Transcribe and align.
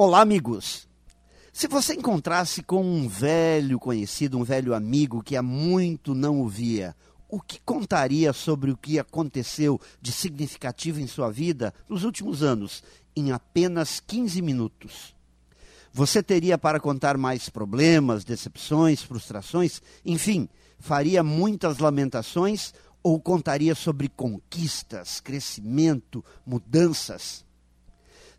Olá, 0.00 0.20
amigos! 0.20 0.86
Se 1.52 1.66
você 1.66 1.92
encontrasse 1.92 2.62
com 2.62 2.84
um 2.84 3.08
velho 3.08 3.80
conhecido, 3.80 4.38
um 4.38 4.44
velho 4.44 4.72
amigo 4.72 5.24
que 5.24 5.34
há 5.34 5.42
muito 5.42 6.14
não 6.14 6.40
o 6.40 6.46
via, 6.46 6.94
o 7.28 7.40
que 7.40 7.60
contaria 7.62 8.32
sobre 8.32 8.70
o 8.70 8.76
que 8.76 8.96
aconteceu 9.00 9.80
de 10.00 10.12
significativo 10.12 11.00
em 11.00 11.08
sua 11.08 11.32
vida 11.32 11.74
nos 11.88 12.04
últimos 12.04 12.44
anos, 12.44 12.80
em 13.16 13.32
apenas 13.32 13.98
15 13.98 14.40
minutos? 14.40 15.16
Você 15.92 16.22
teria 16.22 16.56
para 16.56 16.78
contar 16.78 17.16
mais 17.16 17.48
problemas, 17.48 18.24
decepções, 18.24 19.02
frustrações, 19.02 19.82
enfim, 20.04 20.48
faria 20.78 21.24
muitas 21.24 21.78
lamentações 21.78 22.72
ou 23.02 23.18
contaria 23.18 23.74
sobre 23.74 24.08
conquistas, 24.08 25.18
crescimento, 25.18 26.24
mudanças? 26.46 27.47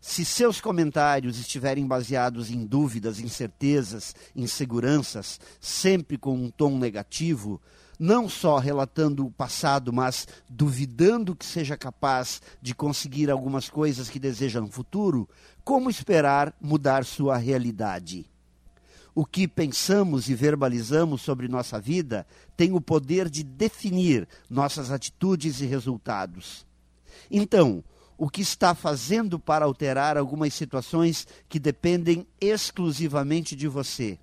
Se 0.00 0.24
seus 0.24 0.60
comentários 0.62 1.38
estiverem 1.38 1.86
baseados 1.86 2.50
em 2.50 2.64
dúvidas, 2.64 3.20
incertezas, 3.20 4.14
inseguranças, 4.34 5.38
sempre 5.60 6.16
com 6.16 6.34
um 6.34 6.50
tom 6.50 6.78
negativo, 6.78 7.60
não 7.98 8.26
só 8.26 8.56
relatando 8.58 9.26
o 9.26 9.30
passado, 9.30 9.92
mas 9.92 10.26
duvidando 10.48 11.36
que 11.36 11.44
seja 11.44 11.76
capaz 11.76 12.40
de 12.62 12.74
conseguir 12.74 13.30
algumas 13.30 13.68
coisas 13.68 14.08
que 14.08 14.18
deseja 14.18 14.58
no 14.58 14.68
futuro, 14.68 15.28
como 15.62 15.90
esperar 15.90 16.56
mudar 16.58 17.04
sua 17.04 17.36
realidade? 17.36 18.24
O 19.14 19.26
que 19.26 19.46
pensamos 19.46 20.30
e 20.30 20.34
verbalizamos 20.34 21.20
sobre 21.20 21.46
nossa 21.46 21.78
vida 21.78 22.26
tem 22.56 22.72
o 22.72 22.80
poder 22.80 23.28
de 23.28 23.42
definir 23.42 24.26
nossas 24.48 24.90
atitudes 24.90 25.60
e 25.60 25.66
resultados. 25.66 26.64
Então, 27.30 27.84
o 28.20 28.28
que 28.28 28.42
está 28.42 28.74
fazendo 28.74 29.38
para 29.38 29.64
alterar 29.64 30.18
algumas 30.18 30.52
situações 30.52 31.26
que 31.48 31.58
dependem 31.58 32.26
exclusivamente 32.38 33.56
de 33.56 33.66
você. 33.66 34.18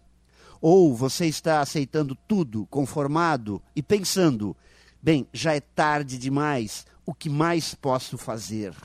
Ou 0.62 0.96
você 0.96 1.26
está 1.26 1.62
aceitando 1.62 2.16
tudo, 2.28 2.68
conformado 2.68 3.60
e 3.76 3.82
pensando: 3.82 4.56
bem, 5.02 5.28
já 5.34 5.56
é 5.56 5.60
tarde 5.60 6.20
demais, 6.20 6.86
o 7.08 7.12
que 7.12 7.28
mais 7.28 7.74
posso 7.74 8.20
fazer? 8.20 8.76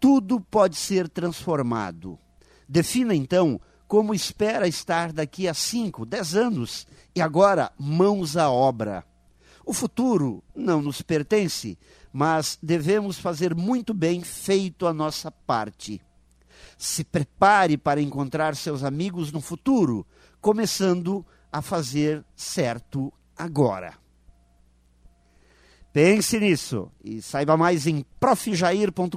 Tudo 0.00 0.40
pode 0.40 0.74
ser 0.74 1.08
transformado. 1.08 2.18
Defina 2.68 3.14
então 3.14 3.60
como 3.86 4.12
espera 4.12 4.66
estar 4.66 5.12
daqui 5.12 5.46
a 5.46 5.54
5, 5.54 6.04
10 6.04 6.34
anos 6.34 6.88
e 7.14 7.22
agora 7.22 7.70
mãos 7.78 8.36
à 8.36 8.50
obra. 8.50 9.04
O 9.64 9.72
futuro 9.72 10.42
não 10.54 10.82
nos 10.82 11.02
pertence, 11.02 11.78
mas 12.12 12.58
devemos 12.62 13.18
fazer 13.18 13.54
muito 13.54 13.94
bem 13.94 14.22
feito 14.22 14.86
a 14.86 14.92
nossa 14.92 15.30
parte. 15.30 16.00
Se 16.76 17.04
prepare 17.04 17.76
para 17.76 18.00
encontrar 18.00 18.56
seus 18.56 18.82
amigos 18.82 19.30
no 19.30 19.40
futuro, 19.40 20.06
começando 20.40 21.24
a 21.50 21.62
fazer 21.62 22.24
certo 22.34 23.12
agora. 23.36 23.94
Pense 25.92 26.40
nisso 26.40 26.90
e 27.04 27.20
saiba 27.20 27.56
mais 27.56 27.86
em 27.86 28.04
profjair.com.br. 28.18 29.16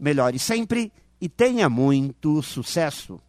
Melhore 0.00 0.38
sempre 0.38 0.90
e 1.20 1.28
tenha 1.28 1.68
muito 1.68 2.42
sucesso! 2.42 3.20